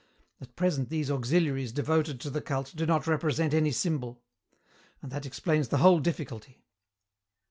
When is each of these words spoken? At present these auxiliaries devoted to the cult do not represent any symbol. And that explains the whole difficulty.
At 0.41 0.55
present 0.55 0.89
these 0.89 1.11
auxiliaries 1.11 1.71
devoted 1.71 2.19
to 2.21 2.31
the 2.31 2.41
cult 2.41 2.73
do 2.75 2.87
not 2.87 3.05
represent 3.05 3.53
any 3.53 3.71
symbol. 3.71 4.19
And 4.99 5.11
that 5.11 5.27
explains 5.27 5.67
the 5.67 5.77
whole 5.77 5.99
difficulty. 5.99 6.63